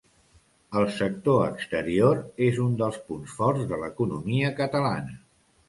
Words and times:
El 0.79 0.87
sector 0.95 1.43
exterior 1.49 2.23
és 2.47 2.59
un 2.65 2.73
dels 2.81 2.99
punts 3.11 3.37
forts 3.43 3.71
de 3.75 3.81
l'economia 3.85 4.53
catalana. 4.65 5.19